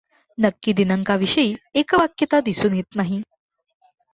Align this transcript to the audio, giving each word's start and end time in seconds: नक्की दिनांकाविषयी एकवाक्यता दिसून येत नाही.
नक्की 0.37 0.73
दिनांकाविषयी 0.73 1.53
एकवाक्यता 1.75 2.39
दिसून 2.39 2.73
येत 2.73 2.95
नाही. 2.95 3.21